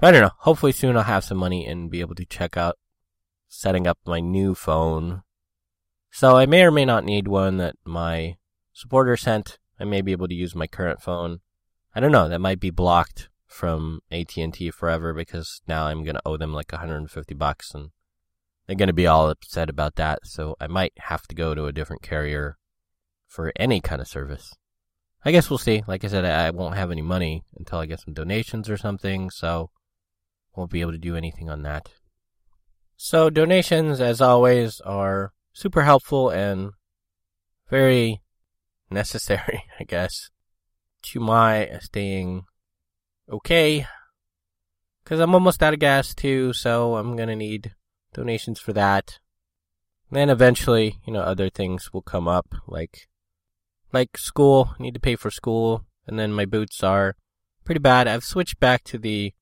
I 0.00 0.10
don't 0.10 0.22
know. 0.22 0.30
Hopefully 0.38 0.72
soon 0.72 0.96
I'll 0.96 1.04
have 1.04 1.24
some 1.24 1.38
money 1.38 1.66
and 1.66 1.90
be 1.90 2.00
able 2.00 2.14
to 2.16 2.24
check 2.24 2.56
out 2.56 2.78
setting 3.48 3.86
up 3.86 3.98
my 4.06 4.20
new 4.20 4.54
phone. 4.54 5.22
So 6.10 6.36
I 6.36 6.46
may 6.46 6.62
or 6.62 6.70
may 6.70 6.84
not 6.84 7.04
need 7.04 7.28
one 7.28 7.56
that 7.56 7.76
my 7.84 8.36
supporter 8.72 9.16
sent. 9.16 9.58
I 9.80 9.84
may 9.84 10.02
be 10.02 10.12
able 10.12 10.28
to 10.28 10.34
use 10.34 10.54
my 10.54 10.66
current 10.66 11.02
phone. 11.02 11.40
I 11.94 12.00
don't 12.00 12.12
know. 12.12 12.28
That 12.28 12.40
might 12.40 12.60
be 12.60 12.70
blocked 12.70 13.28
from 13.46 14.00
AT&T 14.12 14.70
forever 14.70 15.14
because 15.14 15.62
now 15.66 15.86
I'm 15.86 16.04
going 16.04 16.16
to 16.16 16.22
owe 16.26 16.36
them 16.36 16.52
like 16.52 16.70
150 16.70 17.34
bucks 17.34 17.74
and 17.74 17.90
they're 18.66 18.76
going 18.76 18.88
to 18.88 18.92
be 18.92 19.06
all 19.06 19.30
upset 19.30 19.70
about 19.70 19.96
that. 19.96 20.20
So 20.24 20.56
I 20.60 20.66
might 20.66 20.92
have 20.98 21.26
to 21.28 21.34
go 21.34 21.54
to 21.54 21.66
a 21.66 21.72
different 21.72 22.02
carrier 22.02 22.58
for 23.26 23.52
any 23.56 23.80
kind 23.80 24.00
of 24.00 24.08
service. 24.08 24.54
I 25.24 25.32
guess 25.32 25.50
we'll 25.50 25.58
see. 25.58 25.82
Like 25.86 26.04
I 26.04 26.08
said, 26.08 26.24
I 26.24 26.50
won't 26.50 26.76
have 26.76 26.90
any 26.90 27.02
money 27.02 27.44
until 27.56 27.78
I 27.78 27.86
get 27.86 28.00
some 28.00 28.14
donations 28.14 28.68
or 28.70 28.76
something, 28.76 29.30
so 29.30 29.70
won't 30.54 30.70
be 30.70 30.80
able 30.80 30.92
to 30.92 30.98
do 30.98 31.16
anything 31.16 31.48
on 31.48 31.62
that. 31.62 31.90
So 33.00 33.30
donations, 33.30 34.00
as 34.00 34.20
always, 34.20 34.80
are 34.80 35.32
super 35.52 35.82
helpful 35.82 36.30
and 36.30 36.72
very 37.70 38.22
necessary, 38.90 39.62
I 39.80 39.84
guess, 39.84 40.30
to 41.02 41.20
my 41.20 41.78
staying 41.80 42.46
okay. 43.30 43.86
Because 45.04 45.20
I'm 45.20 45.32
almost 45.32 45.62
out 45.62 45.74
of 45.74 45.78
gas 45.78 46.12
too, 46.12 46.52
so 46.52 46.96
I'm 46.96 47.14
going 47.14 47.28
to 47.28 47.36
need 47.36 47.76
donations 48.12 48.58
for 48.58 48.72
that. 48.72 49.20
And 50.10 50.18
then 50.18 50.28
eventually, 50.28 50.98
you 51.06 51.12
know, 51.12 51.20
other 51.20 51.48
things 51.48 51.92
will 51.92 52.02
come 52.02 52.26
up, 52.26 52.52
like, 52.66 53.08
like 53.92 54.18
school, 54.18 54.74
need 54.80 54.94
to 54.94 55.00
pay 55.00 55.14
for 55.14 55.30
school, 55.30 55.84
and 56.04 56.18
then 56.18 56.32
my 56.32 56.46
boots 56.46 56.82
are 56.82 57.14
pretty 57.64 57.78
bad. 57.78 58.08
I've 58.08 58.24
switched 58.24 58.58
back 58.58 58.82
to 58.84 58.98
the 58.98 59.34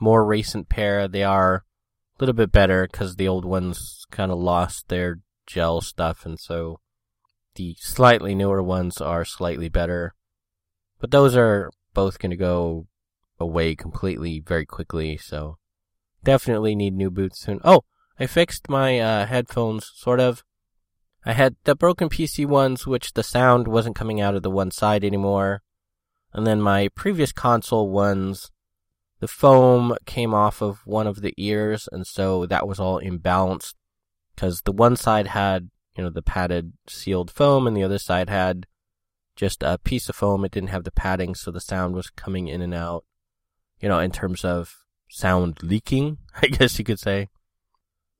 more 0.00 0.24
recent 0.24 0.70
pair. 0.70 1.06
They 1.06 1.24
are 1.24 1.64
a 2.18 2.22
little 2.22 2.34
bit 2.34 2.52
better 2.52 2.88
because 2.90 3.16
the 3.16 3.28
old 3.28 3.44
ones 3.44 4.06
kind 4.10 4.30
of 4.30 4.38
lost 4.38 4.88
their 4.88 5.20
gel 5.46 5.80
stuff, 5.80 6.24
and 6.24 6.38
so 6.38 6.80
the 7.54 7.76
slightly 7.80 8.34
newer 8.34 8.62
ones 8.62 9.00
are 9.00 9.24
slightly 9.24 9.68
better. 9.68 10.14
But 11.00 11.10
those 11.10 11.36
are 11.36 11.70
both 11.94 12.18
going 12.18 12.30
to 12.30 12.36
go 12.36 12.86
away 13.40 13.74
completely 13.74 14.40
very 14.40 14.64
quickly, 14.64 15.16
so 15.16 15.58
definitely 16.22 16.76
need 16.76 16.94
new 16.94 17.10
boots 17.10 17.40
soon. 17.40 17.60
Oh, 17.64 17.82
I 18.18 18.26
fixed 18.26 18.68
my 18.68 19.00
uh, 19.00 19.26
headphones, 19.26 19.90
sort 19.96 20.20
of. 20.20 20.44
I 21.24 21.32
had 21.32 21.56
the 21.64 21.74
broken 21.74 22.08
PC 22.08 22.46
ones, 22.46 22.86
which 22.86 23.14
the 23.14 23.24
sound 23.24 23.66
wasn't 23.66 23.96
coming 23.96 24.20
out 24.20 24.36
of 24.36 24.42
the 24.42 24.50
one 24.50 24.70
side 24.70 25.04
anymore. 25.04 25.62
And 26.32 26.46
then 26.46 26.60
my 26.60 26.88
previous 26.94 27.32
console 27.32 27.90
ones, 27.90 28.51
the 29.22 29.28
foam 29.28 29.96
came 30.04 30.34
off 30.34 30.60
of 30.60 30.84
one 30.84 31.06
of 31.06 31.22
the 31.22 31.32
ears, 31.38 31.88
and 31.90 32.04
so 32.06 32.44
that 32.44 32.68
was 32.68 32.78
all 32.78 33.00
imbalanced. 33.00 33.74
Because 34.34 34.62
the 34.62 34.72
one 34.72 34.96
side 34.96 35.28
had, 35.28 35.70
you 35.96 36.04
know, 36.04 36.10
the 36.10 36.20
padded 36.20 36.74
sealed 36.86 37.30
foam, 37.30 37.66
and 37.66 37.74
the 37.74 37.84
other 37.84 37.98
side 37.98 38.28
had 38.28 38.66
just 39.36 39.62
a 39.62 39.78
piece 39.78 40.10
of 40.10 40.16
foam. 40.16 40.44
It 40.44 40.52
didn't 40.52 40.70
have 40.70 40.84
the 40.84 40.90
padding, 40.90 41.34
so 41.34 41.50
the 41.50 41.60
sound 41.60 41.94
was 41.94 42.10
coming 42.10 42.48
in 42.48 42.60
and 42.60 42.74
out 42.74 43.04
you 43.82 43.88
know, 43.88 43.98
in 43.98 44.12
terms 44.12 44.44
of 44.44 44.76
sound 45.10 45.58
leaking, 45.62 46.18
I 46.42 46.46
guess 46.46 46.78
you 46.78 46.84
could 46.84 47.00
say. 47.00 47.28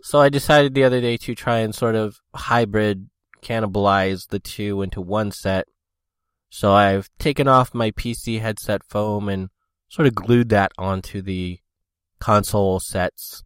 So 0.02 0.20
I 0.20 0.28
decided 0.28 0.74
the 0.74 0.84
other 0.84 1.00
day 1.00 1.16
to 1.18 1.34
try 1.34 1.58
and 1.58 1.74
sort 1.74 1.94
of 1.94 2.20
hybrid 2.34 3.08
cannibalize 3.40 4.28
the 4.28 4.40
two 4.40 4.82
into 4.82 5.00
one 5.00 5.30
set. 5.30 5.66
So 6.50 6.72
I've 6.72 7.08
taken 7.18 7.48
off 7.48 7.72
my 7.72 7.92
PC 7.92 8.40
headset 8.40 8.82
foam 8.84 9.28
and 9.28 9.48
sort 9.92 10.08
of 10.08 10.14
glued 10.14 10.48
that 10.48 10.72
onto 10.78 11.20
the 11.20 11.58
console 12.18 12.80
set's 12.80 13.44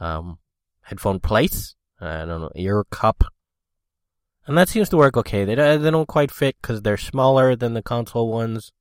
um, 0.00 0.38
headphone 0.82 1.20
place. 1.20 1.76
I 2.00 2.24
don't 2.24 2.40
know, 2.40 2.50
ear 2.56 2.84
cup. 2.90 3.22
And 4.48 4.58
that 4.58 4.68
seems 4.68 4.88
to 4.88 4.96
work 4.96 5.16
okay. 5.16 5.44
They, 5.44 5.54
they 5.54 5.90
don't 5.92 6.08
quite 6.08 6.32
fit 6.32 6.56
because 6.60 6.82
they're 6.82 6.96
smaller 6.96 7.54
than 7.54 7.74
the 7.74 7.82
console 7.82 8.32
ones. 8.32 8.72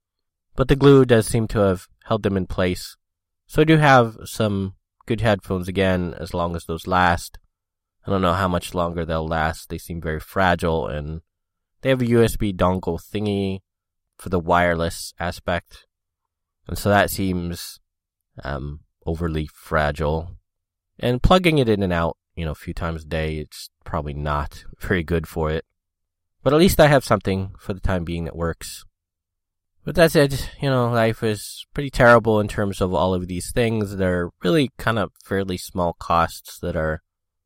But 0.56 0.68
the 0.68 0.76
glue 0.76 1.06
does 1.06 1.28
seem 1.28 1.48
to 1.50 1.60
have 1.60 1.88
held 2.06 2.24
them 2.24 2.38
in 2.38 2.48
place 2.48 2.98
So 3.46 3.62
I 3.62 3.66
do 3.66 3.78
have 3.78 4.18
some 4.26 4.74
good 5.06 5.22
headphones 5.22 5.68
again, 5.68 6.16
as 6.20 6.34
long 6.34 6.56
as 6.56 6.66
those 6.66 6.88
last. 6.88 7.38
I 8.08 8.12
don't 8.12 8.22
know 8.24 8.34
how 8.34 8.48
much 8.48 8.74
longer 8.74 9.06
they'll 9.06 9.28
last. 9.28 9.70
They 9.70 9.78
seem 9.78 10.02
very 10.02 10.20
fragile, 10.20 10.88
and 10.88 11.22
they 11.82 11.90
have 11.90 12.02
a 12.02 12.06
USB 12.06 12.56
dongle 12.56 13.00
thingy 13.00 13.60
for 14.18 14.30
the 14.30 14.40
wireless 14.40 15.14
aspect, 15.20 15.85
and 16.68 16.78
so 16.78 16.90
that 16.90 17.10
seems 17.10 17.80
um, 18.44 18.82
overly 19.06 19.48
fragile. 19.48 20.36
And 21.00 21.22
plugging 21.22 21.58
it 21.58 21.70
in 21.70 21.84
and 21.84 21.94
out, 21.94 22.18
you 22.36 22.46
know, 22.46 22.52
a 22.52 22.56
few 22.56 22.74
times 22.74 23.04
a 23.04 23.08
day, 23.08 23.38
it's 23.38 23.70
probably 23.84 24.14
not 24.14 24.64
very 24.80 25.04
good 25.04 25.28
for 25.28 25.52
it. 25.52 25.66
But 26.44 26.54
at 26.54 26.60
least 26.60 26.80
I 26.80 26.88
have 26.88 27.04
something 27.04 27.54
for 27.60 27.74
the 27.74 27.80
time 27.80 28.04
being 28.04 28.26
that 28.26 28.36
works. 28.36 28.86
But 29.84 29.96
that 29.96 30.12
said, 30.12 30.50
you 30.62 30.70
know, 30.70 30.90
life 30.90 31.22
is 31.22 31.66
pretty 31.74 31.92
terrible 31.92 32.40
in 32.40 32.48
terms 32.48 32.82
of 32.82 32.94
all 32.94 33.14
of 33.14 33.28
these 33.28 33.52
things. 33.52 33.98
They're 33.98 34.32
really 34.44 34.72
kind 34.78 34.98
of 34.98 35.12
fairly 35.24 35.58
small 35.58 35.94
costs 35.94 36.60
that 36.60 36.76
are 36.76 37.04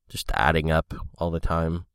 just 0.07 0.31
adding 0.33 0.71
up 0.71 0.93
all 1.17 1.31
the 1.31 1.41
time. 1.41 1.85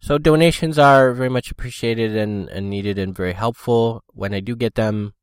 So 0.00 0.18
donations 0.18 0.78
are 0.78 1.12
very 1.12 1.28
much 1.28 1.50
appreciated 1.50 2.16
and, 2.16 2.48
and 2.48 2.68
needed 2.68 2.98
and 2.98 3.14
very 3.14 3.32
helpful 3.32 4.02
when 4.08 4.34
I 4.34 4.40
do 4.40 4.56
get 4.56 4.74
them. 4.74 5.14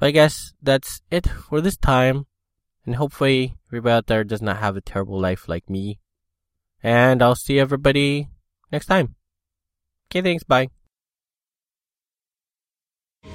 But 0.00 0.06
I 0.06 0.10
guess 0.12 0.54
that's 0.62 1.02
it 1.10 1.28
for 1.28 1.60
this 1.60 1.76
time. 1.76 2.26
And 2.86 2.96
hopefully 2.96 3.56
everybody 3.68 3.92
out 3.92 4.06
there 4.06 4.24
does 4.24 4.40
not 4.40 4.56
have 4.56 4.74
a 4.74 4.80
terrible 4.80 5.20
life 5.20 5.46
like 5.46 5.68
me. 5.68 6.00
And 6.82 7.22
I'll 7.22 7.34
see 7.34 7.60
everybody 7.60 8.28
next 8.72 8.86
time. 8.86 9.14
Okay, 10.08 10.22
thanks. 10.22 10.42
Bye. 10.42 10.68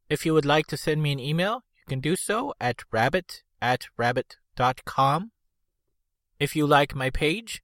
If 0.09 0.25
you 0.25 0.33
would 0.33 0.43
like 0.43 0.67
to 0.67 0.75
send 0.75 1.01
me 1.01 1.13
an 1.13 1.19
email, 1.21 1.63
you 1.77 1.85
can 1.87 2.01
do 2.01 2.17
so 2.17 2.53
at 2.59 2.83
rabbit 2.91 3.43
at 3.61 3.85
rabbit.com. 3.95 5.31
If 6.41 6.57
you 6.57 6.67
like 6.67 6.93
my 6.93 7.09
page, 7.09 7.63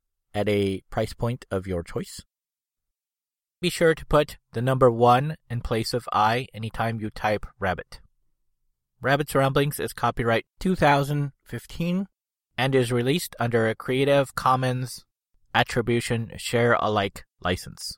at 0.33 0.47
a 0.47 0.81
price 0.89 1.13
point 1.13 1.45
of 1.51 1.67
your 1.67 1.83
choice. 1.83 2.21
Be 3.61 3.69
sure 3.69 3.93
to 3.93 4.05
put 4.05 4.37
the 4.53 4.61
number 4.61 4.89
one 4.89 5.35
in 5.49 5.61
place 5.61 5.93
of 5.93 6.09
I 6.11 6.47
anytime 6.53 6.99
you 6.99 7.09
type 7.09 7.45
rabbit. 7.59 7.99
Rabbit's 9.01 9.35
Ramblings 9.35 9.79
is 9.79 9.93
copyright 9.93 10.45
2015 10.59 12.07
and 12.57 12.75
is 12.75 12.91
released 12.91 13.35
under 13.39 13.67
a 13.67 13.75
Creative 13.75 14.33
Commons 14.35 15.05
Attribution 15.53 16.31
Share 16.37 16.73
Alike 16.73 17.25
license. 17.41 17.97